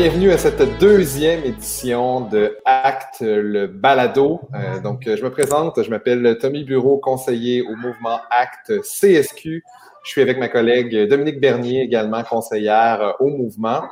[0.00, 4.40] Bienvenue à cette deuxième édition de Acte le balado.
[4.54, 9.64] Euh, donc, je me présente, je m'appelle Tommy Bureau, conseiller au mouvement Acte CSQ.
[10.04, 13.88] Je suis avec ma collègue Dominique Bernier, également conseillère au mouvement.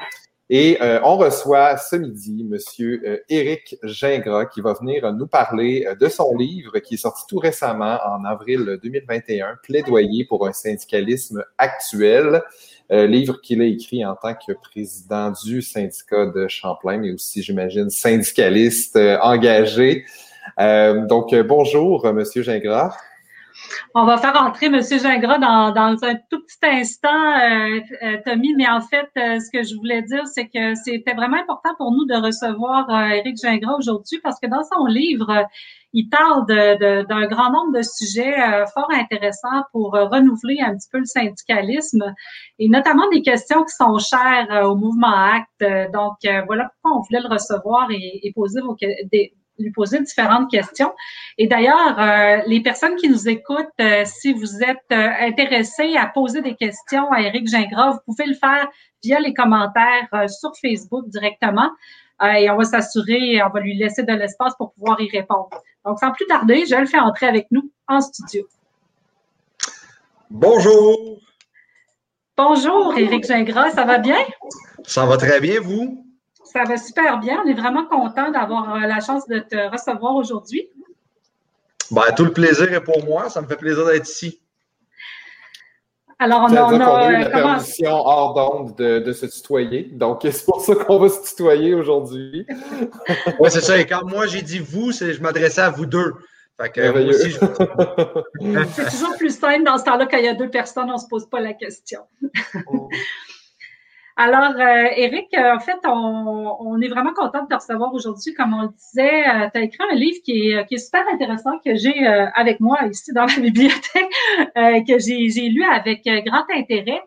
[0.48, 5.88] Et euh, on reçoit ce midi Monsieur euh, Éric Gingras qui va venir nous parler
[5.98, 11.42] de son livre qui est sorti tout récemment en avril 2021, Plaidoyer pour un syndicalisme
[11.58, 12.44] actuel.
[12.92, 17.42] Euh, livre qu'il a écrit en tant que président du syndicat de Champlain, mais aussi,
[17.42, 20.04] j'imagine, syndicaliste euh, engagé.
[20.60, 22.96] Euh, donc, bonjour, Monsieur Gingras.
[23.94, 24.80] On va faire entrer M.
[24.80, 27.80] Gingras dans, un tout petit instant, euh,
[28.24, 31.92] Tommy, mais en fait, ce que je voulais dire, c'est que c'était vraiment important pour
[31.92, 35.46] nous de recevoir Éric Gingras aujourd'hui parce que dans son livre,
[35.98, 40.88] il parle d'un grand nombre de sujets euh, fort intéressants pour euh, renouveler un petit
[40.92, 42.14] peu le syndicalisme
[42.58, 45.64] et notamment des questions qui sont chères euh, au mouvement Acte.
[45.94, 48.76] Donc, voilà pourquoi on voulait le recevoir et, poser vos,
[49.58, 50.92] lui poser différentes questions.
[51.38, 53.66] Et d'ailleurs, les personnes qui nous écoutent,
[54.04, 58.68] si vous êtes intéressés à poser des questions à Éric Gingras, vous pouvez le faire
[59.02, 61.70] via les commentaires sur Facebook directement.
[62.22, 65.50] et on va s'assurer, on va lui laisser de l'espace pour pouvoir y répondre.
[65.84, 68.46] Donc, sans plus tarder, je le fais entrer avec nous en studio.
[70.30, 71.20] Bonjour.
[72.36, 74.18] Bonjour, Éric Gingras, ça va bien?
[74.84, 76.05] Ça va très bien, vous?
[76.56, 77.42] Ça va super bien.
[77.44, 80.70] On est vraiment content d'avoir euh, la chance de te recevoir aujourd'hui.
[81.90, 83.28] Ben, tout le plaisir est pour moi.
[83.28, 84.40] Ça me fait plaisir d'être ici.
[86.18, 89.90] Alors, on, a, on a, eu la permission hors d'onde de, se tutoyer.
[89.92, 92.46] Donc, c'est pour ça qu'on va se tutoyer aujourd'hui.
[93.38, 93.76] oui, c'est ça.
[93.76, 96.14] Et quand moi, j'ai dit vous, je m'adressais à vous deux.
[96.74, 96.80] c'est
[98.90, 101.06] toujours plus simple dans ce temps-là, quand il y a deux personnes, on ne se
[101.06, 102.00] pose pas la question.
[104.18, 108.32] Alors, euh, Eric, euh, en fait, on, est vraiment content de te recevoir aujourd'hui.
[108.32, 111.04] Comme on le disait, euh, tu as écrit un livre qui est, qui est super
[111.12, 114.08] intéressant que j'ai avec moi ici dans la bibliothèque,
[114.54, 117.02] que j'ai lu avec grand intérêt,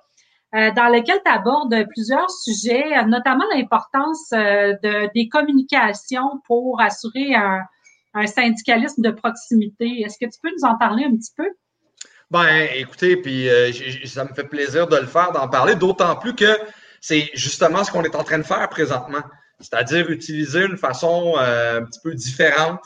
[0.54, 7.62] dans lequel tu abordes plusieurs sujets, notamment l'importance de, des communications pour assurer un,
[8.14, 10.02] un syndicalisme de proximité.
[10.02, 11.48] Est-ce que tu peux nous en parler un petit peu?
[12.30, 13.48] Ben, écoutez, puis
[14.06, 16.58] ça me fait plaisir de le faire, d'en parler, d'autant plus que
[17.02, 19.24] c'est justement ce qu'on est en train de faire présentement,
[19.60, 22.82] c'est-à-dire utiliser une façon euh, un petit peu différente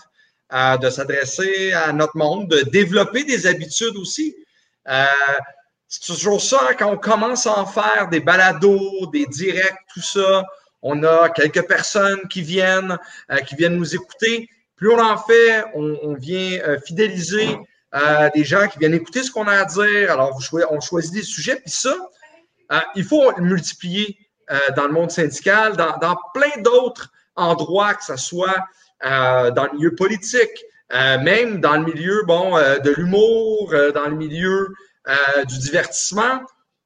[0.53, 4.35] euh, de s'adresser à notre monde, de développer des habitudes aussi.
[4.89, 5.05] Euh,
[5.87, 10.43] c'est toujours ça, quand on commence à en faire des balados, des directs, tout ça,
[10.81, 12.97] on a quelques personnes qui viennent,
[13.47, 14.49] qui viennent nous écouter.
[14.75, 17.47] Plus on en fait, on, vient fidéliser
[18.33, 20.11] des gens qui viennent écouter ce qu'on a à dire.
[20.11, 20.37] Alors,
[20.71, 21.95] on choisit des sujets, puis ça,
[22.71, 24.17] euh, il faut multiplier
[24.51, 28.55] euh, dans le monde syndical, dans, plein d'autres endroits, que ce soit
[29.05, 34.67] euh, dans le milieu politique, même dans le milieu bon, de l'humour, dans le milieu
[35.47, 36.41] du divertissement.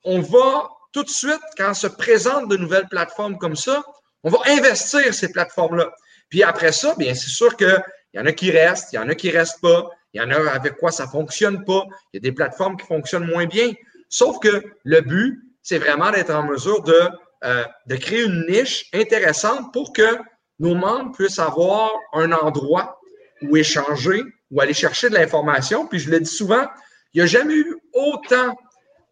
[0.05, 3.83] On va tout de suite, quand se présentent de nouvelles plateformes comme ça,
[4.23, 5.91] on va investir ces plateformes-là.
[6.29, 7.83] Puis après ça, bien, c'est sûr qu'il
[8.13, 10.23] y en a qui restent, il y en a qui ne restent pas, il y
[10.23, 11.83] en a avec quoi ça ne fonctionne pas,
[12.13, 13.73] il y a des plateformes qui fonctionnent moins bien.
[14.09, 16.97] Sauf que le but, c'est vraiment d'être en mesure de,
[17.43, 20.17] euh, de créer une niche intéressante pour que
[20.59, 23.01] nos membres puissent avoir un endroit
[23.41, 25.85] où échanger, où aller chercher de l'information.
[25.85, 26.65] Puis je le dis souvent,
[27.13, 28.57] il n'y a jamais eu autant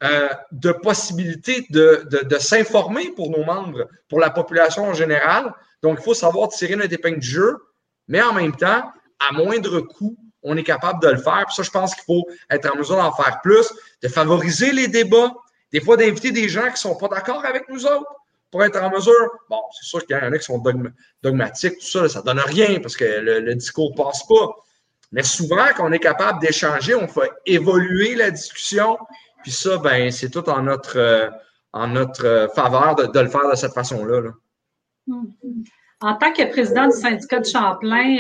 [0.02, 5.54] euh, de possibilités de, de, s'informer pour nos membres, pour la population en général.
[5.84, 7.58] Donc, il faut savoir tirer notre épingle du jeu,
[8.08, 11.44] mais en même temps, à moindre coût, on est capable de le faire.
[11.48, 14.88] Puis ça, je pense qu'il faut être en mesure d'en faire plus, de favoriser les
[14.88, 15.34] débats,
[15.72, 18.12] des fois, d'inviter des gens qui ne sont pas d'accord avec nous autres
[18.52, 19.32] pour être en mesure.
[19.50, 20.64] Bon, c'est sûr qu'il y en a qui sont
[21.22, 24.56] dogmatiques, tout ça, ça ne donne rien parce que le, discours ne passe pas.
[25.12, 28.98] Mais souvent, quand on est capable d'échanger, on fait évoluer la discussion.
[29.44, 31.30] Puis ça, ben, c'est tout en notre, euh,
[31.74, 34.32] en notre faveur de, le faire de cette façon-là.
[36.02, 38.18] En tant que président du syndicat de Champlain,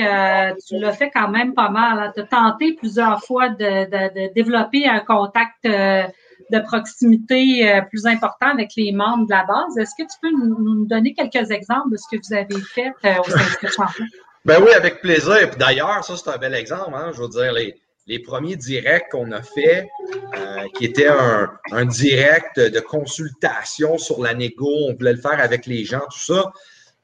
[0.52, 2.12] euh, tu l'as fait quand même pas mal.
[2.16, 6.04] Tu as tenté plusieurs fois de, développer un contact euh,
[6.52, 9.78] de proximité euh, plus important avec les membres de la base.
[9.78, 13.20] Est-ce que tu peux nous, donner quelques exemples de ce que vous avez fait euh,
[13.20, 14.06] au syndicat Champlain?
[14.46, 15.50] Ben oui, avec plaisir.
[15.58, 16.94] D'ailleurs, ça, c'est un bel exemple.
[16.94, 17.12] Hein?
[17.16, 19.90] Je veux dire, les, les premiers directs qu'on a fait,
[20.38, 25.40] euh, qui étaient un, un, direct de consultation sur la négo, on voulait le faire
[25.40, 26.54] avec les gens, tout ça.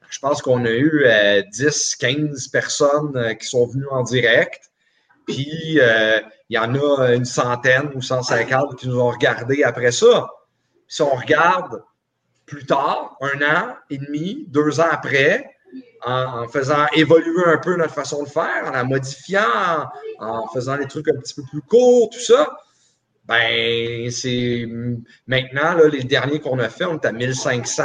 [0.08, 1.04] Je pense qu'on a eu
[1.50, 4.70] 10, 15 personnes qui sont venues en direct.
[5.26, 5.80] Puis,
[6.52, 10.28] il y en a une centaine ou 150 qui nous ont regardé après ça.
[10.86, 11.82] Si on regarde,
[12.44, 15.46] plus tard, un an et demi, deux ans après,
[16.04, 19.88] en, faisant évoluer un peu notre façon de faire, en la modifiant,
[20.18, 22.46] en, faisant des trucs un petit peu plus courts, tout ça,
[23.24, 24.68] ben, c'est
[25.26, 27.84] maintenant, les derniers qu'on a fait, on est à 1500,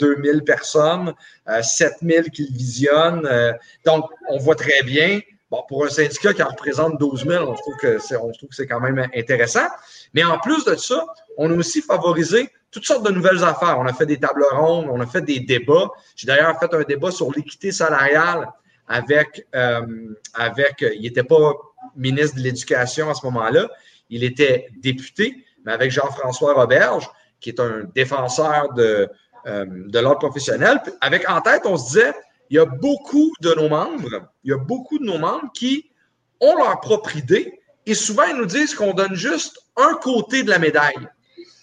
[0.00, 1.14] 2000 euh, personnes,
[1.62, 3.26] 7000 euh, qui le visionnent.
[3.26, 3.52] Euh,
[3.86, 5.20] donc, on voit très bien.
[5.52, 8.48] Bon, pour un syndicat qui en représente 12 000, on trouve que c'est, on trouve
[8.48, 9.68] que c'est quand même intéressant.
[10.14, 11.04] Mais en plus de ça,
[11.36, 13.78] on a aussi favorisé toutes sortes de nouvelles affaires.
[13.78, 15.90] On a fait des tables rondes, on a fait des débats.
[16.16, 18.48] J'ai d'ailleurs fait un débat sur l'équité salariale
[18.88, 21.52] avec, avec il n'était pas
[21.96, 23.68] ministre de l'Éducation à ce moment-là,
[24.08, 27.10] il était député, mais avec Jean-François Roberge,
[27.40, 29.06] qui est un défenseur de,
[29.46, 30.80] euh, de l'ordre professionnel.
[31.00, 32.12] Avec en tête, on se disait,
[32.52, 35.90] il y a beaucoup de nos membres, il y a beaucoup de nos membres qui
[36.38, 40.50] ont leur propre idée et souvent ils nous disent qu'on donne juste un côté de
[40.50, 41.08] la médaille.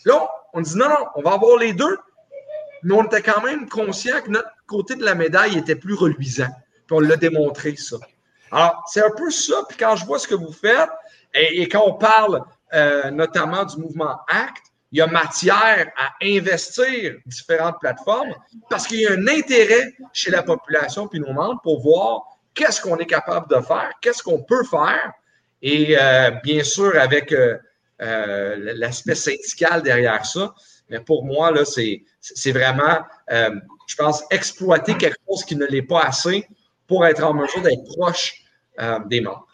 [0.05, 1.95] Là, on dit non, non, on va avoir les deux,
[2.81, 6.49] mais on était quand même conscient que notre côté de la médaille était plus reluisant.
[6.87, 7.97] Puis on l'a démontré, ça.
[8.51, 9.61] Alors, c'est un peu ça.
[9.69, 10.89] Puis quand je vois ce que vous faites,
[11.35, 12.41] et, quand on parle
[12.73, 18.33] euh, notamment du mouvement ACT, il y a matière à investir différentes plateformes
[18.69, 22.81] parce qu'il y a un intérêt chez la population puis nos membres pour voir qu'est-ce
[22.81, 25.11] qu'on est capable de faire, qu'est-ce qu'on peut faire.
[25.61, 27.57] Et euh, bien sûr, avec euh,
[27.99, 30.55] l'aspect syndical derrière ça.
[30.89, 32.99] Mais pour moi, là, c'est, c'est vraiment,
[33.29, 36.47] je pense, exploiter quelque chose qui ne l'est pas assez
[36.87, 38.33] pour être en mesure d'être proche
[39.05, 39.45] des membres.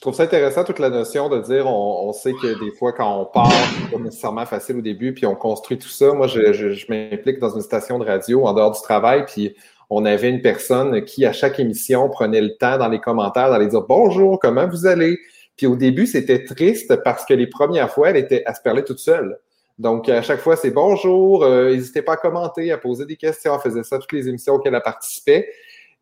[0.00, 3.20] Je trouve ça intéressant, toute la notion de dire on, sait que des fois, quand
[3.20, 6.14] on part, c'est pas nécessairement facile au début, puis on construit tout ça.
[6.14, 9.54] Moi, je, je, m'implique dans une station de radio en dehors du travail, puis
[9.90, 13.66] on avait une personne qui, à chaque émission, prenait le temps dans les commentaires d'aller
[13.66, 15.18] dire bonjour, comment vous allez?
[15.58, 18.82] Puis au début, c'était triste parce que les premières fois, elle était à se parler
[18.82, 19.38] toute seule.
[19.78, 23.54] Donc, à chaque fois, c'est bonjour, euh, n'hésitez pas à commenter, à poser des questions.
[23.54, 25.46] Elle faisait ça toutes les émissions auxquelles elle participait.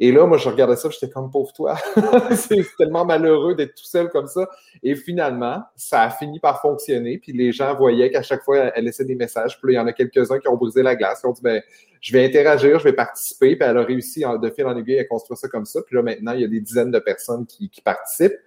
[0.00, 1.76] Et là, moi, je regardais ça, j'étais comme pauvre toi.
[2.32, 4.48] c'est tellement malheureux d'être tout seul comme ça.
[4.82, 7.18] Et finalement, ça a fini par fonctionner.
[7.18, 9.58] Puis les gens voyaient qu'à chaque fois, elle laissait des messages.
[9.60, 11.42] Puis là, il y en a quelques-uns qui ont brisé la glace, qui ont dit,
[11.42, 11.60] ben,
[12.00, 13.56] je vais interagir, je vais participer.
[13.56, 15.80] Puis elle a réussi de fil en aiguille à construire ça comme ça.
[15.84, 18.38] Puis là, maintenant, il y a des dizaines de personnes qui, qui participent.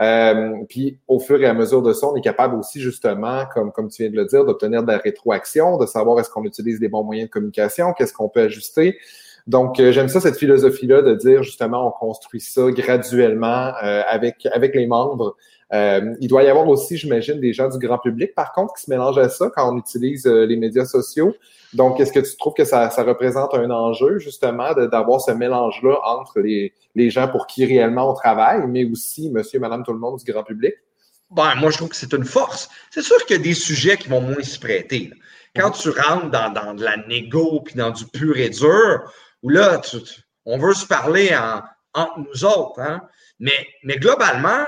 [0.00, 3.70] Euh, puis au fur et à mesure de ça, on est capable aussi justement, comme,
[3.70, 6.80] comme tu viens de le dire, d'obtenir de la rétroaction, de savoir est-ce qu'on utilise
[6.80, 8.98] les bons moyens de communication, qu'est-ce qu'on peut ajuster.
[9.46, 14.46] Donc, euh, j'aime ça, cette philosophie-là de dire justement, on construit ça graduellement euh, avec,
[14.52, 15.36] avec les membres.
[15.72, 18.82] Euh, il doit y avoir aussi, j'imagine, des gens du grand public, par contre, qui
[18.82, 21.34] se mélangent à ça quand on utilise les médias sociaux.
[21.74, 25.96] Donc, est-ce que tu trouves que ça, ça représente un enjeu, justement, d'avoir ce mélange-là
[26.04, 29.98] entre les, les gens pour qui réellement on travaille, mais aussi monsieur, madame, tout le
[29.98, 30.74] monde du grand public?
[31.30, 32.68] Ben, moi, je trouve que c'est une force.
[32.90, 35.10] C'est sûr qu'il y a des sujets qui vont moins s'y prêter.
[35.56, 39.00] Quand tu rentres dans, dans de la négo puis dans du pur et dur,
[39.48, 39.80] là,
[40.44, 41.36] on veut se parler
[41.94, 42.80] entre nous autres.
[42.80, 43.00] Hein?
[43.38, 44.66] Mais, globalement,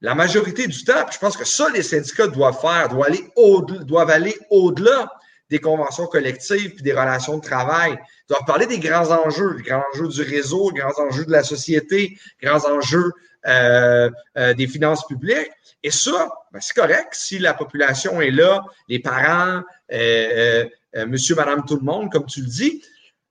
[0.00, 5.10] la majorité du temps, je pense que ça, les syndicats doivent faire, doivent aller, au-delà
[5.50, 7.96] des conventions collectives et des relations de travail.
[8.28, 11.42] Doivent parler des grands enjeux, les grands enjeux du réseau, les grands enjeux de la
[11.42, 13.12] société, les grands enjeux
[13.46, 15.50] euh, euh, des finances publiques.
[15.82, 20.64] Et ça, ben, c'est correct si la population est là, les parents, euh,
[21.06, 22.82] monsieur, madame, tout le monde, comme tu le dis.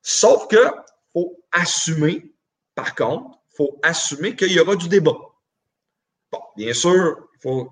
[0.03, 0.57] Sauf que
[1.13, 2.33] faut assumer,
[2.75, 5.15] par contre, il faut assumer qu'il y aura du débat.
[6.31, 7.69] Bon, bien sûr, on,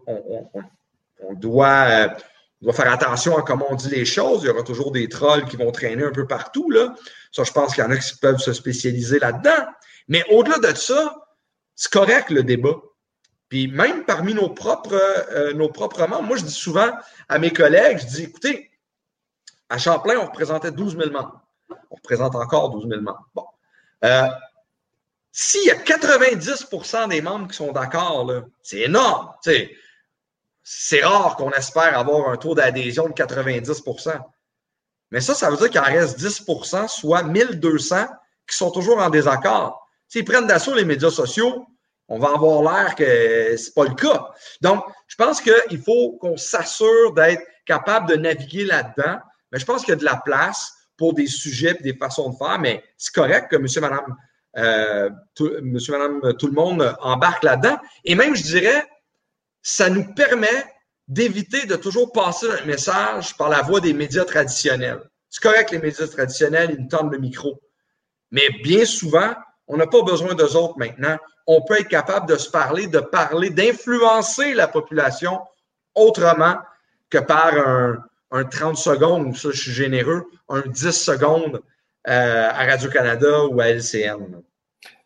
[1.33, 2.15] doit,
[2.61, 4.43] doit, faire attention à comment on dit les choses.
[4.43, 6.69] Il y aura toujours des trolls qui vont traîner un peu partout.
[6.69, 6.95] Là.
[7.31, 9.65] Ça, je pense qu'il y en a qui peuvent se spécialiser là-dedans.
[10.07, 11.27] Mais au-delà de ça,
[11.75, 12.75] c'est correct le débat.
[13.49, 14.93] Puis même parmi nos propres,
[15.31, 16.91] euh, nos propres membres, moi je dis souvent
[17.27, 18.71] à mes collègues, je dis, écoutez,
[19.67, 21.41] à Champlain, on représentait 12 000 membres
[21.91, 23.27] on représente encore 12 000 membres.
[23.35, 23.45] Bon.
[24.05, 24.27] Euh,
[25.31, 28.29] s'il y a 90% des membres qui sont d'accord,
[28.63, 29.31] c'est énorme.
[30.63, 34.19] C'est rare qu'on espère avoir un taux d'adhésion de 90%
[35.11, 38.07] Mais ça, ça veut dire qu'il en reste 10% soit 1200
[38.49, 39.87] qui sont toujours en désaccord.
[40.07, 41.65] S'ils prennent d'assaut les médias sociaux,
[42.09, 43.05] on va avoir l'air que
[43.55, 44.31] ce n'est pas le cas.
[44.59, 49.19] Donc, je pense qu'il faut qu'on s'assure d'être capable de naviguer là-dedans.
[49.51, 52.29] Mais je pense qu'il y a de la place pour des sujets et des façons
[52.29, 54.15] de faire, mais c'est correct que monsieur, madame,
[54.55, 57.79] euh, tout, monsieur, madame, tout le monde embarque là-dedans.
[58.05, 58.87] Et même, je dirais,
[59.63, 60.63] ça nous permet
[61.07, 65.01] d'éviter de toujours passer un message par la voie des médias traditionnels.
[65.27, 67.59] C'est correct les médias traditionnels, ils nous tendent le micro.
[68.29, 69.33] Mais bien souvent,
[69.65, 71.17] on n'a pas besoin d'eux autres maintenant.
[71.47, 75.41] On peut être capable de se parler, de parler, d'influencer la population
[75.95, 76.57] autrement
[77.09, 77.97] que par un,
[78.31, 81.61] un 30 secondes, ça, je suis généreux, un 10 secondes
[82.07, 84.41] euh, à Radio-Canada ou à LCN.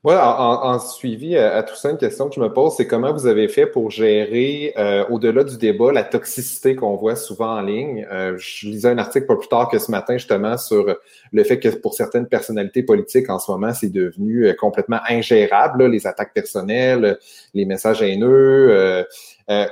[0.06, 3.26] Oui, en, suivi à, tout ça, une question que je me pose, c'est comment vous
[3.26, 8.06] avez fait pour gérer, euh, au-delà du débat, la toxicité qu'on voit souvent en ligne.
[8.12, 10.96] Euh, je lisais un article pas plus tard que ce matin, justement, sur
[11.32, 15.88] le fait que pour certaines personnalités politiques, en ce moment, c'est devenu euh, complètement ingérable,
[15.88, 17.18] les attaques personnelles,
[17.56, 19.08] les messages haineux.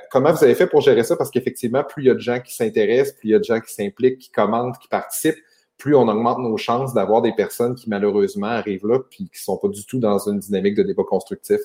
[0.09, 1.15] comment vous avez fait pour gérer ça?
[1.15, 3.43] Parce qu'effectivement, plus il y a de gens qui s'intéressent, plus il y a de
[3.43, 5.37] gens qui s'impliquent, qui commentent, qui participent,
[5.77, 9.57] plus on augmente nos chances d'avoir des personnes qui malheureusement arrivent là puis qui sont
[9.57, 11.59] pas du tout dans une dynamique de débat constructif.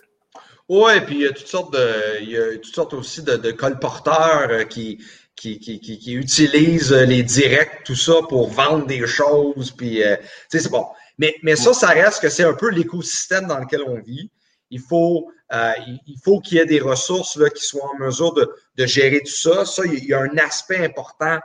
[0.69, 3.51] Oui, puis il y a toutes sortes de, il y a toutes sortes aussi de,
[3.53, 5.03] colporteurs euh, qui,
[5.35, 10.17] qui, qui, qui, utilisent les directs, tout ça pour vendre des choses, puis euh,
[10.49, 10.85] c'est bon.
[11.17, 14.31] Mais, mais ça, ça reste que c'est un peu l'écosystème dans lequel on vit.
[14.71, 15.73] Il faut, euh,
[16.07, 19.21] il faut qu'il y ait des ressources là, qui soient en mesure de, de gérer
[19.21, 19.65] tout ça.
[19.65, 21.39] Ça, il y a un aspect important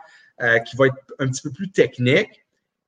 [0.66, 2.43] qui va être un petit peu plus technique.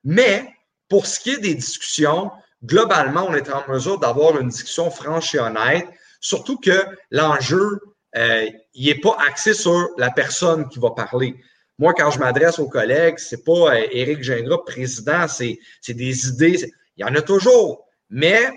[0.05, 0.47] Mais
[0.87, 2.31] pour ce qui est des discussions,
[2.63, 5.87] globalement, on est en mesure d'avoir une discussion franche et honnête,
[6.21, 7.81] surtout que l'enjeu,
[8.15, 11.35] euh, il n'est pas axé sur la personne qui va parler.
[11.77, 15.59] Moi, quand je m'adresse aux collègues, c'est pas euh, Éric Gingras, président, c'est
[15.89, 16.71] des idées.
[16.95, 17.85] Il y en a toujours.
[18.09, 18.51] Mais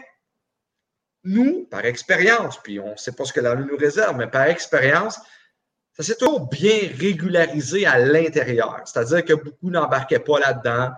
[1.25, 4.45] nous, par expérience, puis on ne sait pas ce que la nous réserve, mais par
[4.45, 5.19] expérience,
[5.95, 8.83] ça s'est toujours bien régularisé à l'intérieur.
[8.85, 10.91] C'est-à-dire que beaucoup n'embarquaient pas là-dedans.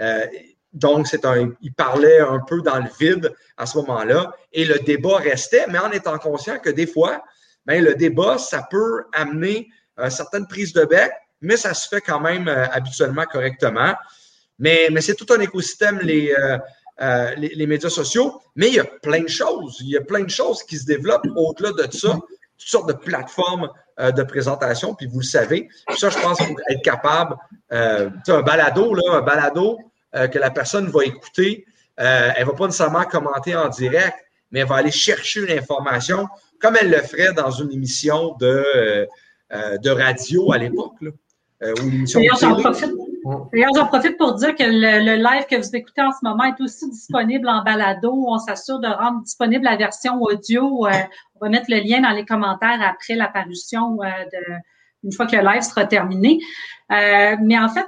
[0.00, 0.26] Euh,
[0.72, 1.06] donc,
[1.60, 5.78] il parlait un peu dans le vide à ce moment-là et le débat restait, mais
[5.78, 7.22] en étant conscient que des fois,
[7.64, 12.00] ben, le débat, ça peut amener une certaine prise de bec, mais ça se fait
[12.00, 13.94] quand même euh, habituellement correctement.
[14.58, 16.34] Mais, c'est tout un écosystème, les,
[17.00, 19.78] euh, les, les, médias sociaux, mais il y a plein de choses.
[19.80, 22.18] Il y a plein de choses qui se développent au-delà de ça,
[22.58, 23.68] toutes sortes de plateformes
[23.98, 25.68] de présentation, puis vous le savez.
[25.96, 27.36] ça, je pense qu'il faut être capable
[27.72, 29.78] euh, un balado, là, un balado
[30.14, 31.64] euh, que la personne va écouter,
[32.00, 34.16] euh, elle ne va pas nécessairement commenter en direct,
[34.50, 36.28] mais elle va aller chercher une information
[36.60, 39.06] comme elle le ferait dans une émission de,
[39.50, 40.94] de radio à l'époque.
[41.60, 42.92] D'ailleurs, j'en profite,
[43.24, 46.88] j'en profite pour dire que le, live que vous écoutez en ce moment est aussi
[46.90, 48.12] disponible en balado.
[48.12, 50.86] On s'assure de rendre disponible la version audio.
[50.86, 54.58] on va mettre le lien dans les commentaires après l'apparition de,
[55.04, 56.38] une fois que le live sera terminé.
[56.90, 57.86] Euh, mais en fait,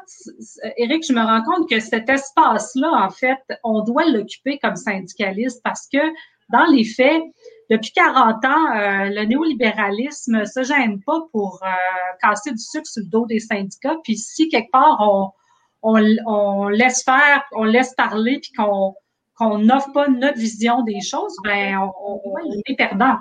[0.76, 5.60] Eric, je me rends compte que cet espace-là, en fait, on doit l'occuper comme syndicaliste
[5.62, 5.98] parce que
[6.50, 7.22] dans les faits,
[7.70, 11.66] depuis 40 ans, euh, le néolibéralisme se gêne pas pour euh,
[12.20, 13.96] casser du sucre sur le dos des syndicats.
[14.04, 15.30] Puis si quelque part on,
[15.82, 18.94] on, laisse faire, on laisse parler, puis qu'on
[19.38, 23.16] qu'on n'offre pas notre vision des choses, ben on, on est perdant.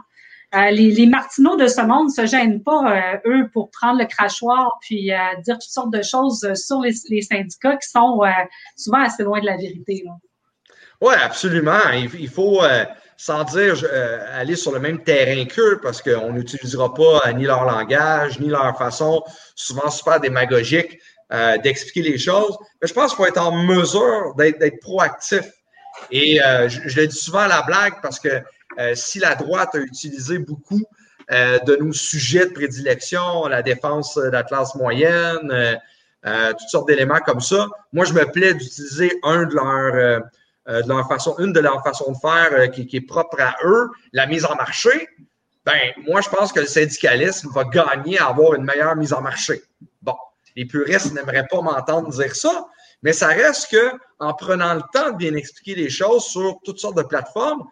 [0.55, 3.99] Euh, les, les martineaux de ce monde ne se gênent pas, euh, eux, pour prendre
[3.99, 8.21] le crachoir puis euh, dire toutes sortes de choses sur les, syndicats qui sont
[8.77, 10.03] souvent assez loin de la vérité.
[11.01, 11.79] Oui, absolument.
[11.93, 12.61] Il, faut,
[13.17, 13.83] sans dire
[14.33, 18.77] aller sur le même terrain qu'eux, parce qu'on n'utilisera pas ni leur langage, ni leur
[18.77, 19.23] façon,
[19.55, 20.99] souvent super démagogique,
[21.63, 22.57] d'expliquer les choses.
[22.81, 25.45] Mais je pense qu'il faut être en mesure d'être proactif.
[26.11, 28.43] Et je, je, le dis souvent à la blague parce que
[28.79, 30.81] euh, si la droite a utilisé beaucoup
[31.31, 35.79] euh, de nos sujets de prédilection, la défense de la classe moyenne,
[36.25, 40.21] euh, toutes sortes d'éléments comme ça, moi, je me plais d'utiliser un de leurs
[41.07, 44.55] façon, une de leurs façons de faire qui, est propre à eux, la mise en
[44.55, 45.07] marché,
[45.65, 49.21] ben moi, je pense que le syndicalisme va gagner à avoir une meilleure mise en
[49.21, 49.63] marché.
[50.01, 50.15] Bon,
[50.55, 52.67] les puristes n'aimeraient pas m'entendre dire ça,
[53.01, 56.79] mais ça reste que en prenant le temps de bien expliquer les choses sur toutes
[56.79, 57.63] sortes de plateformes,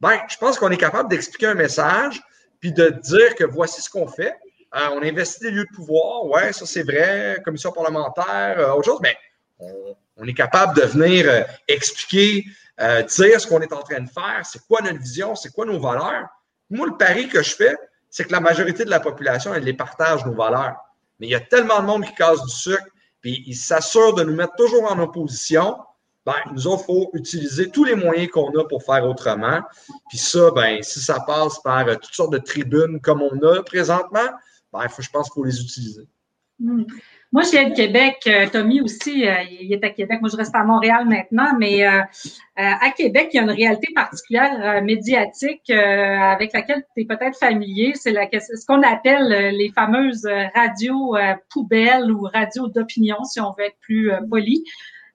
[0.00, 2.20] ben, je pense qu'on est capable d'expliquer un message,
[2.60, 4.34] puis de dire que voici ce qu'on fait.
[4.74, 8.84] Euh, on investit des lieux de pouvoir, ouais, ça c'est vrai, commission parlementaire, euh, autre
[8.84, 9.16] chose, mais
[9.58, 9.94] on,
[10.26, 12.44] est capable de venir euh, expliquer,
[12.78, 15.78] dire ce qu'on est en train de faire, c'est quoi notre vision, c'est quoi nos
[15.78, 16.26] valeurs.
[16.68, 17.76] Moi, le pari que je fais,
[18.10, 20.76] c'est que la majorité de la population, elle les partage, nos valeurs.
[21.20, 22.86] Mais il y a tellement de monde qui casse du sucre,
[23.20, 25.76] puis ils s'assurent de nous mettre toujours en opposition
[26.24, 29.60] ben, nous autres, il faut utiliser tous les moyens qu'on a pour faire autrement.
[30.08, 33.62] Puis ça, ben, si ça passe par euh, toutes sortes de tribunes comme on a
[33.62, 34.28] présentement,
[34.72, 36.08] ben, je pense qu'il faut les utiliser.
[36.60, 36.84] Hmm.
[37.32, 38.22] Moi, je viens de Québec.
[38.26, 40.20] Euh, Tommy aussi, euh, il est à Québec.
[40.20, 44.82] Moi, je reste à Montréal maintenant, mais à Québec, il y a une réalité particulière
[44.82, 47.92] médiatique avec laquelle tu es peut-être familier.
[47.94, 51.16] C'est ce qu'on appelle les fameuses radios
[51.50, 54.64] poubelles ou radios d'opinion, si on veut être plus poli.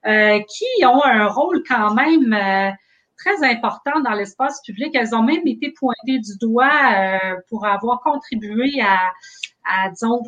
[0.08, 2.72] Euh, qui ont un rôle quand même euh,
[3.18, 4.96] très important dans l'espace public.
[4.96, 10.22] Elles ont même été pointées du doigt euh, pour avoir contribué à, disons,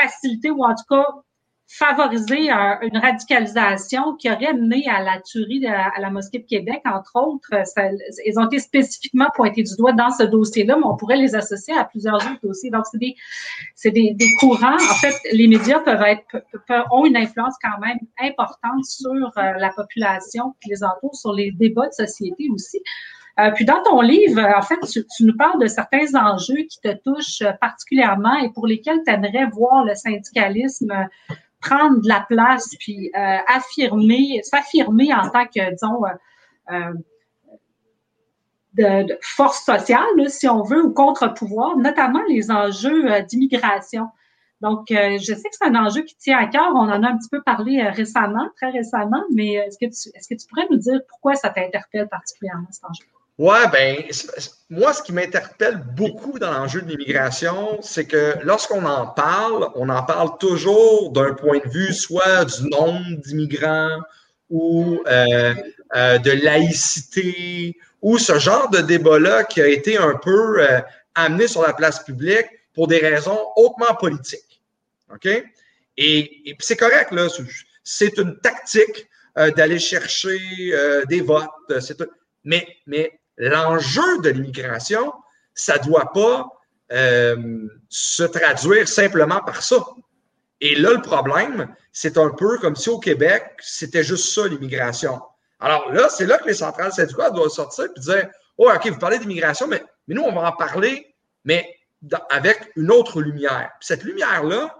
[0.00, 1.06] faciliter ou en tout cas
[1.68, 2.48] favoriser
[2.82, 7.50] une radicalisation qui aurait mené à la tuerie à la mosquée de Québec, entre autres.
[8.24, 11.76] Ils ont été spécifiquement pointés du doigt dans ce dossier-là, mais on pourrait les associer
[11.76, 12.70] à plusieurs autres dossiers.
[12.70, 14.76] Donc, c'est des, des, courants.
[14.76, 16.22] En fait, les médias peuvent être
[16.92, 21.50] ont une influence quand même importante sur euh, la population qui les entoure, sur les
[21.50, 22.80] débats de société aussi.
[23.38, 26.94] Euh, puis dans ton livre, en fait, tu, nous parles de certains enjeux qui te
[27.04, 31.08] touchent particulièrement et pour lesquels tu aimerais voir le syndicalisme
[31.60, 36.02] prendre de la place puis euh, affirmer, s'affirmer en tant que, disons,
[36.70, 36.92] euh,
[38.78, 44.08] euh, force sociale, si on veut, ou contre-pouvoir, notamment les enjeux d'immigration.
[44.60, 46.70] Donc, je sais que c'est un enjeu qui tient à cœur.
[46.74, 50.34] On en a un petit peu parlé récemment, très récemment, mais est-ce que, est-ce que
[50.34, 53.04] tu pourrais nous dire pourquoi ça t'interpelle particulièrement, cet enjeu?
[53.38, 54.02] Ouais, ben,
[54.70, 59.90] moi, ce qui m'interpelle beaucoup dans l'enjeu de l'immigration, c'est que lorsqu'on en parle, on
[59.90, 64.00] en parle toujours d'un point de vue soit du nombre d'immigrants
[64.48, 65.54] ou euh,
[65.94, 70.80] euh, de laïcité ou ce genre de débat-là qui a été un peu euh,
[71.14, 74.62] amené sur la place publique pour des raisons hautement politiques.
[75.12, 75.28] OK?
[75.98, 77.28] Et, c'est correct, là.
[77.84, 79.08] C'est une tactique
[79.56, 80.38] d'aller chercher
[81.08, 81.50] des votes.
[82.44, 85.12] Mais, mais l'enjeu de l'immigration,
[85.54, 86.48] ça ne doit pas
[86.92, 89.84] euh, se traduire simplement par ça.
[90.60, 95.20] Et là, le problème, c'est un peu comme si au Québec, c'était juste ça, l'immigration.
[95.60, 98.28] Alors là, c'est là que les centrales syndicales doivent sortir et dire
[98.58, 101.74] Oh, OK, vous parlez d'immigration, mais, mais nous, on va en parler, mais
[102.30, 103.70] avec une autre lumière.
[103.80, 104.74] cette lumière-là,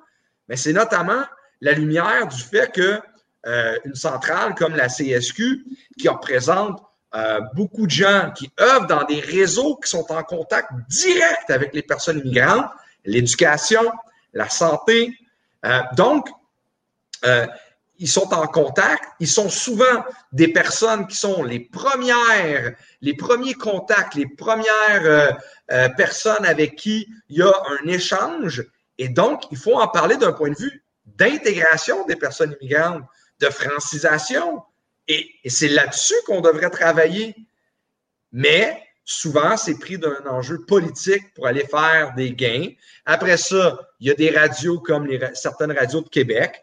[0.54, 1.24] c'est notamment
[1.60, 3.00] la lumière du fait que
[3.46, 5.64] euh, une centrale comme la CSQ,
[5.98, 6.82] qui représente
[7.16, 11.72] euh, beaucoup de gens qui œuvrent dans des réseaux qui sont en contact direct avec
[11.72, 12.70] les personnes immigrantes,
[13.06, 13.90] l'éducation,
[14.34, 15.16] la santé.
[15.64, 16.28] Euh, donc,
[17.24, 17.46] euh,
[17.98, 19.02] ils sont en contact.
[19.18, 25.38] Ils sont souvent des personnes qui sont les premières, les premiers contacts, les premières
[25.96, 28.62] personnes avec qui il y a un échange.
[28.98, 33.04] Et donc, il faut en parler d'un point de vue d'intégration des personnes immigrantes,
[33.40, 34.62] de francisation,
[35.08, 37.34] et, c'est là-dessus qu'on devrait travailler.
[38.32, 42.68] Mais souvent, c'est pris d'un enjeu politique pour aller faire des gains.
[43.04, 46.62] Après ça, il y a des radios comme certaines radios de Québec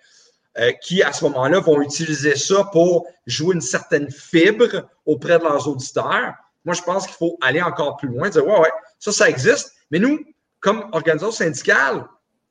[0.58, 5.44] euh, qui, à ce moment-là, vont utiliser ça pour jouer une certaine fibre auprès de
[5.44, 6.34] leurs auditeurs.
[6.66, 9.74] Moi, je pense qu'il faut aller encore plus loin, dire, ouais, ouais, ça, ça existe.
[9.90, 10.20] Mais nous,
[10.60, 12.06] comme organisation syndicale,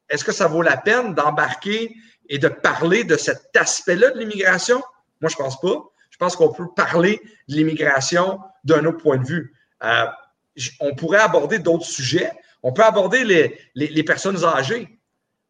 [0.09, 1.94] est-ce que ça vaut la peine d'embarquer
[2.28, 4.83] et de parler de cet aspect-là de l'immigration?
[5.22, 5.82] Moi, je pense pas.
[6.11, 9.54] Je pense qu'on peut parler de l'immigration d'un autre point de vue.
[9.82, 10.06] Euh,
[10.80, 12.30] on pourrait aborder d'autres sujets.
[12.62, 15.00] On peut aborder les, les, personnes âgées.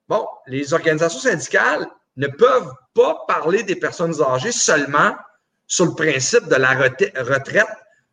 [0.08, 5.14] Bon, les organisations syndicales ne peuvent pas parler des personnes âgées seulement
[5.66, 7.66] sur le principe de la retraite,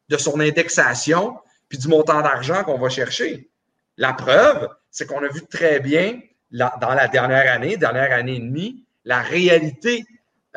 [0.09, 3.49] de son indexation, puis du montant d'argent qu'on va chercher.
[3.97, 6.19] La preuve, c'est qu'on a vu très bien
[6.51, 10.05] dans la dernière année, dernière année et demie, la réalité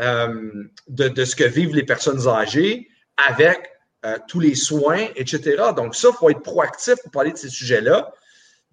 [0.00, 0.50] euh,
[0.88, 2.88] de, ce que vivent les personnes âgées
[3.28, 3.70] avec
[4.04, 5.62] euh, tous les soins, etc.
[5.76, 8.10] Donc, ça, il faut être proactif pour parler de ces sujets-là.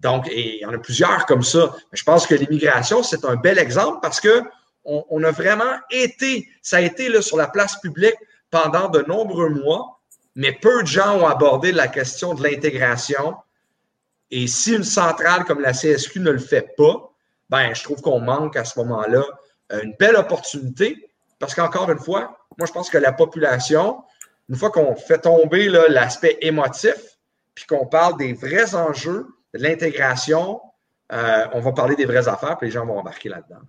[0.00, 1.76] Donc, et il y en a plusieurs comme ça.
[1.92, 4.42] Je pense que l'immigration, c'est un bel exemple parce que
[4.84, 8.16] on, a vraiment été, ça a été là, sur la place publique
[8.50, 10.00] pendant de nombreux mois,
[10.34, 13.36] mais peu de gens ont abordé la question de l'intégration.
[14.30, 17.12] Et si une centrale comme la CSQ ne le fait pas,
[17.50, 19.24] ben, je trouve qu'on manque à ce moment-là
[19.72, 21.09] euh, une belle opportunité
[21.40, 24.02] parce qu'encore une fois, moi, je pense que la population,
[24.48, 27.16] une fois qu'on fait tomber l'aspect émotif,
[27.54, 30.60] puis qu'on parle des vrais enjeux, de l'intégration,
[31.12, 33.60] euh, on va parler des vraies affaires, puis les gens vont embarquer là-dedans.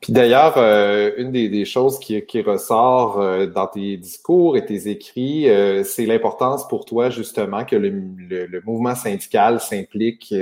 [0.00, 5.48] Puis d'ailleurs, euh, une des, choses qui, ressort euh, dans tes discours et tes écrits,
[5.84, 10.34] c'est l'importance pour toi justement que le mouvement syndical s'implique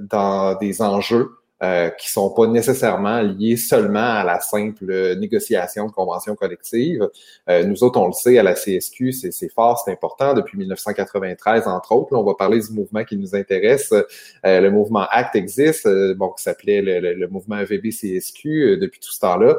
[0.00, 5.90] dans des enjeux euh, qui sont pas nécessairement liés seulement à la simple négociation de
[5.90, 7.08] convention collective.
[7.50, 11.66] Euh, nous autres, on le sait, à la CSQ, c'est fort, c'est important depuis 1993,
[11.66, 12.14] entre autres.
[12.16, 13.92] on va parler du mouvement qui nous intéresse.
[13.92, 19.56] Euh, le mouvement ACT existe, bon, qui s'appelait le, mouvement EVB-CSQ depuis tout ce temps-là.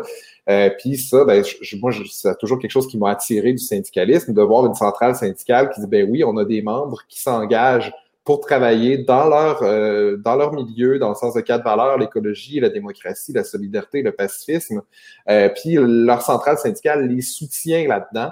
[0.79, 1.43] puis ça, ben,
[1.81, 5.69] moi, c'est toujours quelque chose qui m'a attiré du syndicalisme, de voir une centrale syndicale
[5.71, 7.91] qui dit, ben oui, on a des membres qui s'engagent
[8.29, 12.59] pour travailler dans leur, euh, dans leur milieu, dans le sens de quatre valeurs, l'écologie,
[12.59, 14.83] la démocratie, la solidarité, le pacifisme.
[15.27, 18.29] Euh, puis leur centrale syndicale les soutient là-dedans.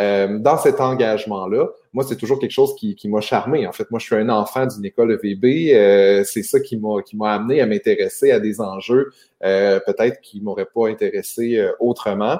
[0.00, 3.68] Euh, dans cet engagement-là, moi, c'est toujours quelque chose qui, qui m'a charmé.
[3.68, 6.24] En fait, moi, je suis un enfant d'une école EVB.
[6.24, 10.66] C'est ça qui m'a qui m'a amené à m'intéresser à des enjeux peut-être qui m'auraient
[10.74, 12.38] pas intéressé autrement.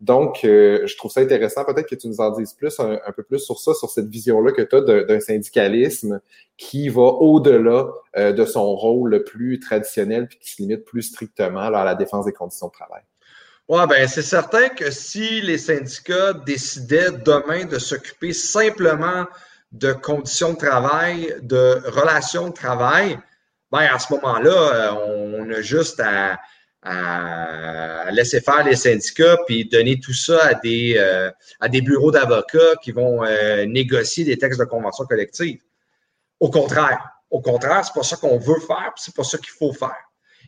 [0.00, 1.64] Donc, je trouve ça intéressant.
[1.64, 4.52] Peut-être que tu nous en dises plus, un, peu plus sur ça, sur cette vision-là
[4.52, 6.20] que tu as d'un syndicalisme
[6.56, 11.60] qui va au-delà de son rôle le plus traditionnel puis qui se limite plus strictement
[11.60, 13.02] à la défense des conditions de travail.
[13.66, 19.24] Oui, ben c'est certain que si les syndicats décidaient demain de s'occuper simplement
[19.72, 23.18] de conditions de travail, de relations de travail,
[23.72, 26.38] ben à ce moment-là, euh, on, a juste à,
[28.10, 32.92] laisser faire les syndicats puis donner tout ça à des, euh, à bureaux d'avocats qui
[32.92, 35.60] vont euh, négocier des textes de convention collective.
[36.40, 39.72] Au contraire, au contraire, c'est pas ça qu'on veut faire, c'est pas ça qu'il faut
[39.72, 39.96] faire.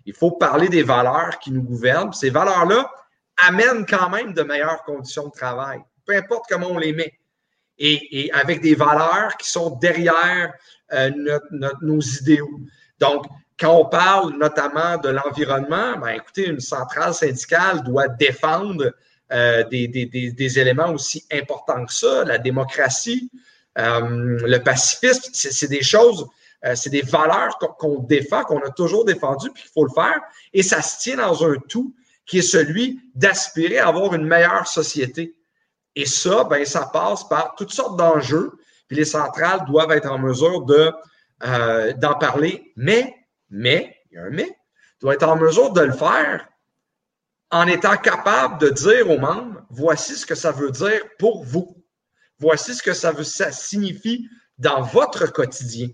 [0.04, 2.12] Il faut parler des valeurs qui nous gouvernent.
[2.12, 2.90] Ces valeurs-là,
[3.38, 7.12] amènent quand même de meilleures conditions de travail, peu importe comment on les met.
[7.78, 10.54] Et, avec des valeurs qui sont derrière
[10.94, 11.10] euh,
[11.82, 12.48] nos idéaux.
[12.98, 13.26] Donc,
[13.58, 18.92] quand on parle notamment de l'environnement, ben, écoutez, une centrale syndicale doit défendre
[19.32, 23.30] euh, des, éléments aussi importants que ça, la démocratie,
[23.78, 26.26] euh, le pacifisme, c'est des choses,
[26.74, 30.20] c'est des valeurs qu'on défend, qu'on a toujours défendues, puis qu'il faut le faire,
[30.52, 31.94] et ça se tient dans un tout
[32.26, 35.34] qui est celui d'aspirer à avoir une meilleure société.
[35.94, 38.52] Et ça, ben, ça passe par toutes sortes d'enjeux,
[38.88, 40.92] puis les centrales doivent être en mesure de,
[41.44, 43.14] euh, d'en parler, mais,
[43.50, 44.58] mais, il y a un mais,
[45.00, 46.48] doivent être en mesure de le faire
[47.50, 51.82] en étant capable de dire aux membres, voici ce que ça veut dire pour vous.
[52.38, 54.28] Voici ce que ça, veut, ça signifie
[54.58, 55.88] dans votre quotidien.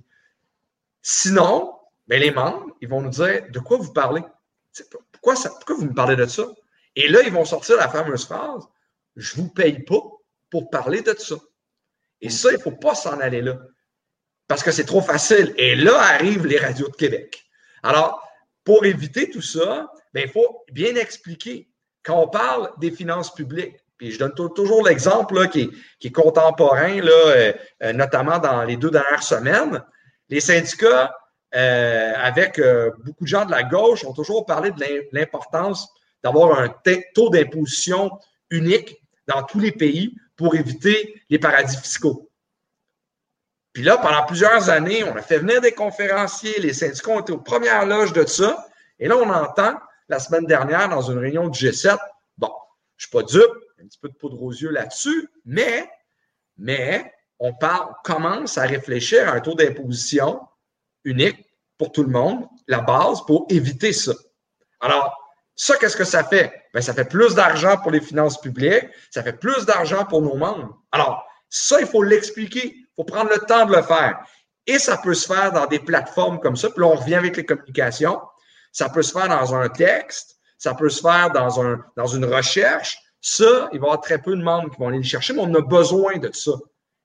[1.02, 1.74] Sinon,
[2.08, 4.22] ben les membres, ils vont nous dire de quoi vous parlez?
[5.12, 6.44] Pourquoi, pourquoi vous me parlez de ça?
[6.96, 8.64] Et là, ils vont sortir la fameuse phrase
[9.16, 10.02] Je ne vous paye pas
[10.50, 11.36] pour parler de ça.
[12.20, 13.58] Et ça, il ne faut pas s'en aller là.
[14.52, 15.54] Parce que c'est trop facile.
[15.56, 17.42] Et là arrivent les radios de Québec.
[17.82, 18.22] Alors,
[18.64, 21.70] pour éviter tout ça, ben, il faut bien expliquer.
[22.02, 27.00] Quand on parle des finances publiques, puis je donne toujours l'exemple qui, qui, est contemporain,
[27.00, 29.82] là, euh, euh, notamment dans les deux dernières semaines,
[30.28, 31.16] les syndicats
[31.54, 32.60] euh, avec
[33.06, 35.88] beaucoup de gens de la gauche, ont toujours parlé de l'importance
[36.22, 36.68] d'avoir un
[37.14, 38.10] taux d'imposition
[38.50, 42.28] unique dans tous les pays pour éviter les paradis fiscaux.
[43.72, 47.32] Puis là, pendant plusieurs années, on a fait venir des conférenciers, les syndicats ont été
[47.32, 48.68] aux premières loges de ça.
[48.98, 49.74] Et là, on entend
[50.08, 51.96] la semaine dernière dans une réunion du G7,
[52.36, 52.52] bon,
[52.96, 55.90] je ne suis pas dupe, un petit peu de poudre aux yeux là-dessus, mais,
[56.58, 60.40] mais on, parle, commence à réfléchir à un taux d'imposition
[61.04, 61.46] unique
[61.78, 64.12] pour tout le monde, la base pour éviter ça.
[64.80, 65.18] Alors,
[65.56, 66.52] ça, qu'est-ce que ça fait?
[66.74, 70.36] Ben, ça fait plus d'argent pour les finances publiques, ça fait plus d'argent pour nos
[70.36, 70.78] membres.
[70.92, 74.24] Alors, ça, il faut l'expliquer, faut prendre le temps de le faire.
[74.66, 76.70] Et ça peut se faire dans des plateformes comme ça.
[76.70, 78.20] Puis là, on revient avec les communications.
[78.70, 82.24] Ça peut se faire dans un texte, ça peut se faire dans, un, dans une
[82.24, 82.96] recherche.
[83.20, 85.42] Ça, il va y avoir très peu de membres qui vont aller le chercher, mais
[85.42, 86.52] on a besoin de ça.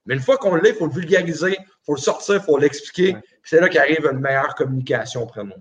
[0.06, 2.58] Mais une fois qu'on l'a, il faut le vulgariser, il faut le sortir, il faut
[2.58, 3.18] l'expliquer.
[3.44, 5.56] C'est là qu'arrive une meilleure communication auprès de nous.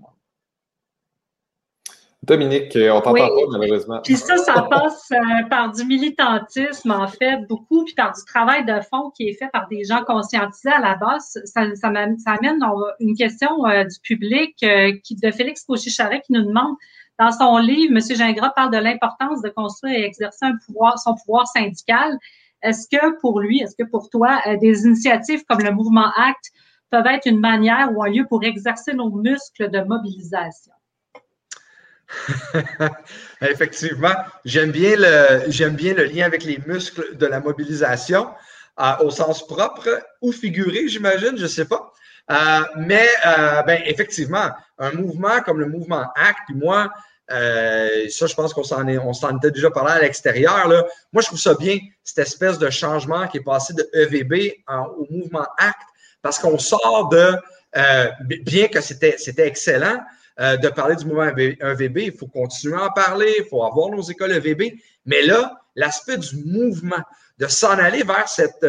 [2.23, 4.01] Dominique, on t'entend pas malheureusement.
[4.03, 8.65] Puis ça, ça passe euh, par du militantisme, en fait, beaucoup, puis par du travail
[8.65, 11.39] de fond qui est fait par des gens conscientisés à la base.
[11.45, 12.17] Ça, ça, amène
[12.99, 16.75] une question euh, du public euh, qui, de Félix Cauchy-Charret qui nous demande,
[17.19, 18.01] dans son livre, M.
[18.15, 22.17] Gingras parle de l'importance de construire et exercer un pouvoir, son pouvoir syndical.
[22.63, 26.51] Est-ce que pour lui, est-ce que pour toi, euh, des initiatives comme le mouvement ACT
[26.89, 30.73] peuvent être une manière ou un lieu pour exercer nos muscles de mobilisation?
[33.41, 34.13] Effectivement,
[34.45, 38.29] j'aime bien, le, lien avec les muscles de la mobilisation,
[38.79, 39.89] euh, au sens propre
[40.21, 41.91] ou figuré, j'imagine, je ne sais pas.
[42.29, 43.07] Euh, mais
[43.65, 46.89] ben, effectivement, un mouvement comme le mouvement ACT, puis moi,
[47.31, 50.67] euh, ça, je pense qu'on s'en était déjà parlé à l'extérieur.
[51.11, 54.63] Moi, je trouve ça bien, cette espèce de changement qui est passé de EVB
[54.97, 55.79] au mouvement ACT,
[56.21, 57.33] parce qu'on sort de,
[57.75, 59.99] euh, bien que c'était excellent
[60.39, 63.89] euh, de parler du mouvement EVB, il faut continuer à en parler, il faut avoir
[63.89, 67.01] nos écoles EVB, mais là, l'aspect du mouvement,
[67.37, 68.65] de s'en aller vers cette...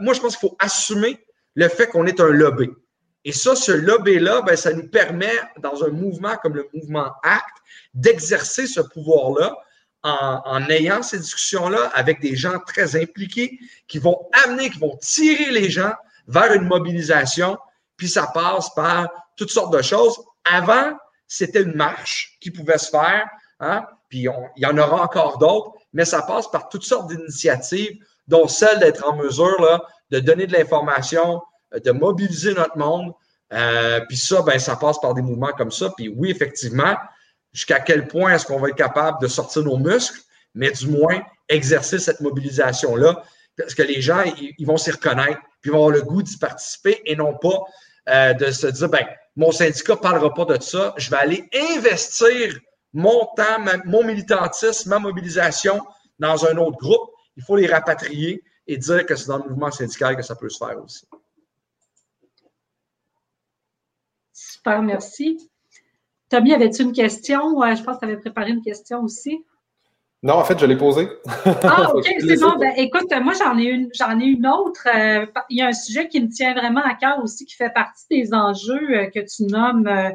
[0.00, 2.68] moi, je pense qu'il faut assumer le fait qu'on est un lobby.
[3.24, 7.54] Et ça, ce lobby-là, ben, ça nous permet, dans un mouvement comme le mouvement ACT,
[7.94, 9.56] d'exercer ce pouvoir-là
[10.02, 15.50] en, ayant ces discussions-là avec des gens très impliqués qui vont amener, qui vont tirer
[15.50, 15.94] les gens
[16.28, 17.56] vers une mobilisation,
[17.96, 20.20] puis ça passe par toutes sortes de choses.
[20.44, 20.92] Avant,
[21.26, 23.26] c'était une marche qui pouvait se faire,
[23.60, 24.26] hein, puis
[24.56, 28.78] il y en aura encore d'autres, mais ça passe par toutes sortes d'initiatives dont celle
[28.78, 33.12] d'être en mesure là, de donner de l'information, de mobiliser notre monde.
[33.52, 35.90] Euh, puis ça, ben, ça passe par des mouvements comme ça.
[35.96, 36.96] Puis oui, effectivement,
[37.52, 40.20] jusqu'à quel point est-ce qu'on va être capable de sortir nos muscles,
[40.54, 43.22] mais du moins exercer cette mobilisation-là,
[43.56, 44.22] parce que les gens,
[44.58, 47.60] ils, vont s'y reconnaître, puis ils vont avoir le goût d'y participer et non pas
[48.08, 51.48] euh, de se dire, ben, mon syndicat ne parlera pas de ça, je vais aller
[51.72, 52.58] investir
[52.92, 55.84] mon temps, mon militantisme, ma mobilisation
[56.18, 57.10] dans un autre groupe.
[57.36, 60.48] Il faut les rapatrier et dire que c'est dans le mouvement syndical que ça peut
[60.48, 61.06] se faire aussi.
[64.32, 65.50] Super, merci.
[66.28, 67.60] Tommy, avais-tu une question?
[67.74, 69.44] je pense que tu avais préparé une question aussi.
[70.24, 71.10] Non, en fait, je l'ai posée.
[71.64, 72.56] Ah, OK, c'est bon.
[72.58, 74.88] Ben, écoute, moi, j'en ai une, j'en ai une autre.
[74.88, 77.68] Euh, il y a un sujet qui me tient vraiment à cœur aussi, qui fait
[77.68, 80.08] partie des enjeux euh, que tu nommes euh,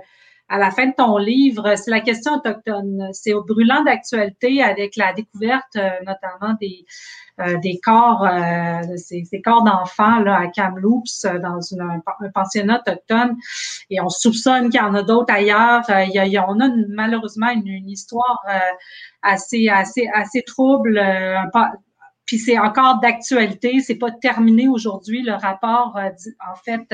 [0.49, 1.75] à la fin de ton livre.
[1.75, 3.09] C'est la question autochtone.
[3.13, 6.85] C'est au brûlant d'actualité avec la découverte notamment des,
[7.41, 12.81] euh, des corps, euh, ces, corps d'enfants là à Kamloops euh, dans une, un, pensionnat
[12.85, 13.37] autochtone.
[13.89, 15.83] Et on soupçonne qu'il y en a d'autres ailleurs.
[15.89, 18.43] Il y a, on a malheureusement une, histoire
[19.21, 21.01] assez, assez, assez trouble.
[22.25, 26.93] puis c'est encore d'actualité, c'est pas terminé aujourd'hui le rapport en fait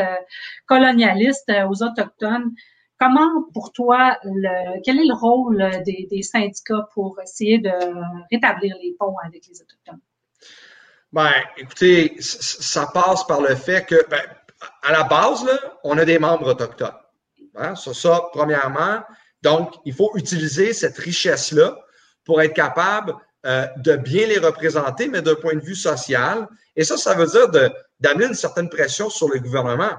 [0.67, 2.51] colonialiste aux autochtones.
[2.99, 4.17] Comment, pour toi,
[4.83, 7.71] quel est le rôle des, syndicats pour essayer de
[8.31, 9.99] rétablir les ponts avec les autochtones?
[11.11, 14.21] Ben, écoutez, ça passe par le fait que, ben,
[14.81, 15.45] à la base,
[15.83, 16.95] on a des membres autochtones.
[17.55, 17.75] Hein?
[17.75, 19.01] Ça, premièrement.
[19.41, 21.77] Donc, il faut utiliser cette richesse-là
[22.23, 23.13] pour être capable
[23.45, 26.47] euh, de bien les représenter, mais d'un point de vue social.
[26.75, 27.49] Et ça, ça veut dire
[27.99, 29.91] d'amener une certaine pression sur le gouvernement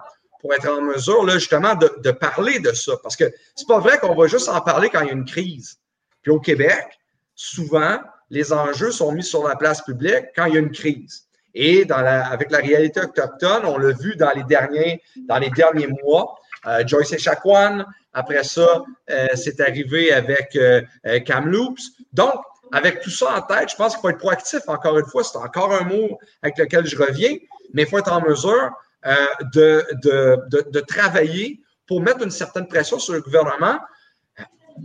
[0.46, 2.92] pour être en mesure, là, justement, de, parler de ça.
[3.02, 3.24] Parce que
[3.56, 5.78] c'est pas vrai qu'on va juste en parler quand il y a une crise.
[6.22, 6.86] Puis au Québec,
[7.34, 7.98] souvent,
[8.30, 11.24] les enjeux sont mis sur la place publique quand il y a une crise.
[11.52, 15.88] Et la, avec la réalité autochtone, on l'a vu dans les derniers, dans les derniers
[16.04, 16.38] mois.
[16.66, 21.82] Euh, Joyce Echaquan, après ça, euh, c'est arrivé avec euh, euh, Kamloops.
[22.12, 22.40] Donc,
[22.72, 24.60] avec tout ça en tête, je pense qu'il faut être proactif.
[24.68, 27.36] Encore une fois, c'est encore un mot avec lequel je reviens,
[27.72, 28.70] mais il faut être en mesure
[29.06, 33.78] euh, de, de, de, de, travailler pour mettre une certaine pression sur le gouvernement.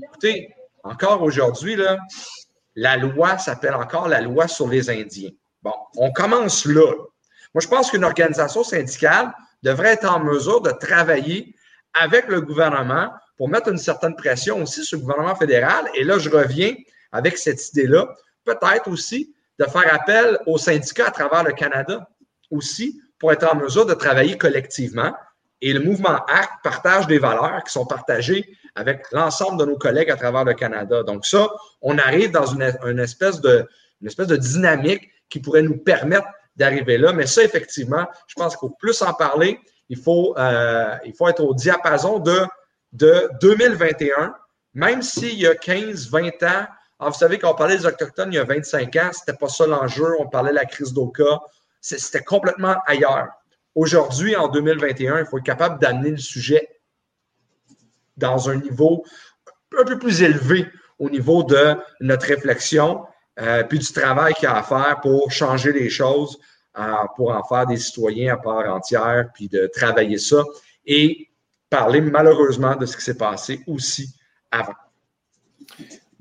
[0.04, 0.54] Écoutez,
[0.84, 1.76] encore aujourd'hui,
[2.76, 5.32] la loi s'appelle encore la loi sur les Indiens.
[5.64, 6.92] Bon, on commence là.
[7.54, 11.56] Moi, je pense qu'une organisation syndicale devrait être en mesure de travailler
[11.94, 15.86] avec le gouvernement pour mettre une certaine pression aussi sur le gouvernement fédéral.
[15.96, 16.76] Et là, je reviens
[17.12, 18.08] avec cette idée-là.
[18.46, 22.08] Peut-être aussi de faire appel aux syndicats à travers le Canada
[22.52, 25.14] aussi pour être en mesure de travailler collectivement.
[25.62, 30.10] Et le mouvement ACT partage des valeurs qui sont partagées avec l'ensemble de nos collègues
[30.10, 31.04] à travers le Canada.
[31.04, 31.48] Donc ça,
[31.84, 32.64] on arrive dans une,
[33.00, 33.68] espèce, de,
[34.38, 37.14] dynamique qui pourrait nous permettre d'arriver là.
[37.14, 39.60] Mais ça, effectivement, je pense qu'il faut plus en parler.
[39.88, 42.40] Il faut, euh, il faut être au diapason de,
[42.92, 44.34] de 2021,
[44.74, 46.66] même s'il y a 15, 20 ans,
[47.04, 49.50] ah, vous savez, quand on parlait des Autochtones il y a 25 ans, c'était pas
[49.50, 50.16] ça l'enjeu.
[50.20, 51.42] On parlait de la crise d'Oka.
[51.82, 53.30] C'était complètement ailleurs.
[53.74, 56.68] Aujourd'hui, en 2021, il faut être capable d'amener le sujet
[58.18, 59.04] dans un niveau
[59.78, 60.68] un peu plus élevé
[61.00, 63.04] au niveau de notre réflexion,
[63.40, 66.38] euh, puis du travail qu'il y a à faire pour changer les choses,
[66.78, 70.44] euh, pour en faire des citoyens à part entière, puis de travailler ça
[70.86, 71.30] et
[71.70, 74.14] parler malheureusement de ce qui s'est passé aussi
[74.52, 74.76] avant.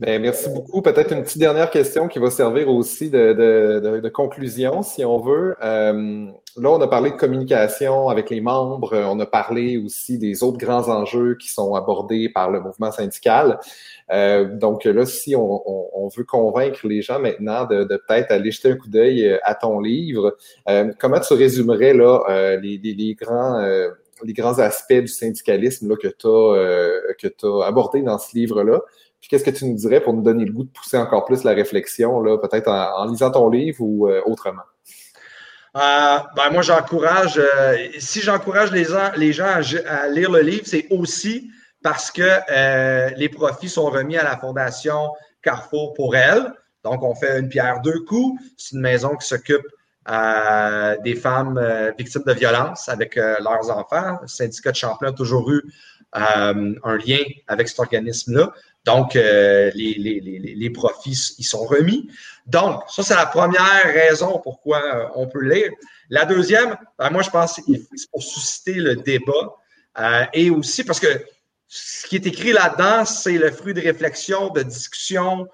[0.01, 0.81] Bien, merci beaucoup.
[0.81, 5.19] Peut-être une petite dernière question qui va servir aussi de, de, de, conclusion, si on
[5.19, 5.55] veut.
[5.63, 6.25] Euh,
[6.57, 8.97] là, on a parlé de communication avec les membres.
[8.97, 13.61] On a parlé aussi des autres grands enjeux qui sont abordés par le mouvement syndical.
[14.11, 18.31] Euh, donc là, si on, on, on, veut convaincre les gens maintenant de, de peut-être
[18.31, 20.35] aller jeter un coup d'œil euh, à ton livre,
[20.71, 23.63] euh, comment tu résumerais là euh, les, les, les, grands
[24.23, 28.81] les grands aspects du syndicalisme là, que tu as, que as abordé dans ce livre-là?
[29.31, 31.53] Qu'est-ce que tu nous dirais pour nous donner le goût de pousser encore plus la
[31.53, 34.65] réflexion, peut-être en, lisant ton livre ou euh, autrement?
[35.77, 39.47] Euh, ben moi, j'encourage, euh, si j'encourage les, les, gens
[39.87, 41.49] à, lire le livre, c'est aussi
[41.81, 45.11] parce que les profits sont remis à la Fondation
[45.43, 46.53] Carrefour pour elle.
[46.83, 48.43] Donc, on fait une pierre deux coups.
[48.57, 49.65] C'est une maison qui s'occupe
[50.09, 54.19] des femmes victimes de violence avec leurs enfants.
[54.23, 55.63] Le syndicat de Champlain a toujours eu
[56.13, 58.53] un lien avec cet organisme-là.
[58.85, 62.09] Donc, euh, les, profits, ils sont remis.
[62.47, 65.71] Donc, ça, c'est la première raison pourquoi euh, on peut lire.
[66.09, 67.63] La deuxième, ben, moi, je pense que
[67.95, 69.55] c'est pour susciter le débat
[69.99, 71.09] euh, et aussi parce que
[71.69, 75.47] ce qui est écrit là-dedans, c'est le fruit de réflexion, de discussion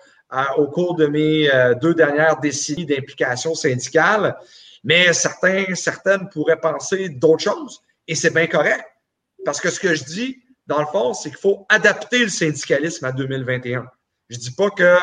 [0.57, 1.49] au cours de mes
[1.81, 4.35] deux dernières décennies d'implication syndicale,
[4.83, 8.83] mais certains, certaines pourraient penser d'autres choses et c'est bien correct.
[9.45, 13.05] Parce que ce que je dis, dans le fond, c'est qu'il faut adapter le syndicalisme
[13.05, 13.87] à 2021.
[14.29, 14.97] Je ne dis pas que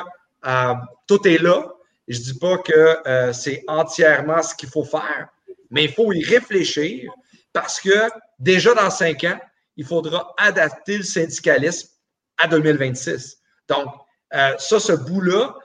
[0.46, 0.74] euh,
[1.08, 1.74] tout est là.
[2.08, 5.30] Je ne dis pas que euh, c'est entièrement ce qu'il faut faire,
[5.70, 7.12] mais il faut y réfléchir
[7.54, 9.40] parce que déjà dans cinq ans,
[9.78, 11.90] il faudra adapter le syndicalisme
[12.38, 13.38] à 2026.
[13.70, 13.88] Donc,
[14.34, 15.56] euh, ça, ce bout-là,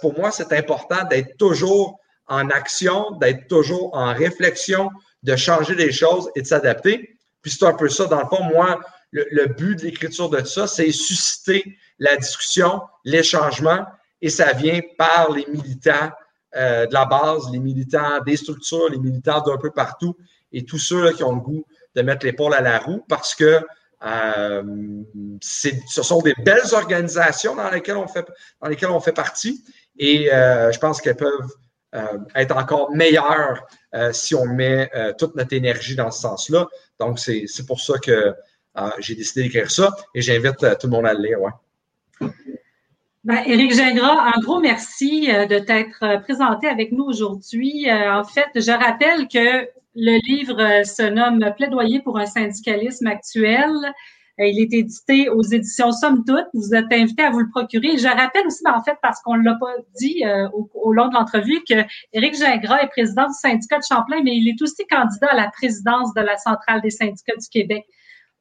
[0.00, 4.90] pour moi, c'est important d'être toujours en action, d'être toujours en réflexion,
[5.22, 7.18] de changer les choses et de s'adapter.
[7.42, 10.66] Puis c'est un peu ça, dans le fond, moi, le, but de l'écriture de ça,
[10.66, 13.86] c'est susciter la discussion, les changements,
[14.20, 16.10] et ça vient par les militants
[16.56, 20.16] euh, de la base, les militants des structures, les militants d'un peu partout,
[20.52, 23.60] et tous ceux qui ont le goût de mettre l'épaule à la roue, parce que
[24.04, 24.62] euh,
[25.40, 28.26] ce sont des belles organisations dans lesquelles on fait,
[28.60, 29.64] dans lesquelles on fait partie,
[29.98, 31.52] et euh, je pense qu'elles peuvent
[32.34, 33.66] être encore meilleures
[34.12, 36.68] si on met toute notre énergie dans ce sens-là.
[37.00, 38.34] Donc, c'est pour ça que
[39.00, 41.38] j'ai décidé d'écrire ça et j'invite euh, tout le monde à le lire.
[43.24, 47.90] Ben, Éric Gingras, un gros merci euh, de t'être euh, présenté avec nous aujourd'hui.
[47.90, 53.72] En fait, je rappelle que le livre se nomme Plaidoyer pour un syndicalisme actuel.
[54.40, 56.46] Il est édité aux éditions Somme Toute.
[56.54, 57.98] Vous êtes invité à vous le procurer.
[57.98, 61.14] Je rappelle aussi, ben, en fait, parce qu'on ne l'a pas dit au, long de
[61.14, 61.74] l'entrevue, que
[62.12, 65.50] Éric Gingras est président du syndicat de Champlain, mais il est aussi candidat à la
[65.50, 67.84] présidence de la Centrale des syndicats du Québec.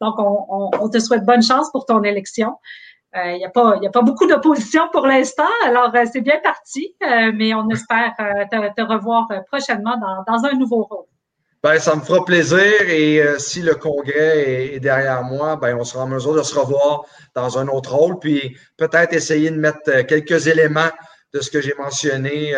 [0.01, 2.55] Donc, on, te souhaite bonne chance pour ton élection.
[3.15, 6.39] Il euh, n'y a, pas, a pas beaucoup d'opposition pour l'instant, alors euh, c'est bien
[6.43, 9.95] parti, euh, mais on espère te, revoir prochainement
[10.27, 11.05] dans, un nouveau rôle.
[11.63, 16.03] Ben, ça me fera plaisir et si le congrès est, derrière moi, ben, on sera
[16.03, 20.47] en mesure de se revoir dans un autre rôle, puis peut-être essayer de mettre quelques
[20.47, 20.91] éléments
[21.33, 22.55] de ce que j'ai mentionné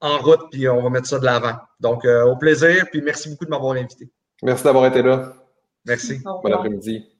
[0.00, 1.54] en route, puis on va mettre ça de l'avant.
[1.80, 4.10] Donc, au plaisir, puis merci beaucoup de m'avoir invité.
[4.42, 5.32] Merci d'avoir été là.
[5.86, 6.20] Merci.
[6.24, 7.13] Bon après-midi.